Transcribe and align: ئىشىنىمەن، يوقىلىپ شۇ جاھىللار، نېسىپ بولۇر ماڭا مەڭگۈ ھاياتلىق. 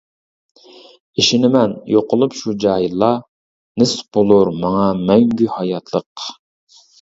ئىشىنىمەن، 1.23 1.75
يوقىلىپ 1.95 2.37
شۇ 2.39 2.53
جاھىللار، 2.63 3.19
نېسىپ 3.83 4.09
بولۇر 4.19 4.51
ماڭا 4.65 4.89
مەڭگۈ 5.11 5.51
ھاياتلىق. 5.59 6.27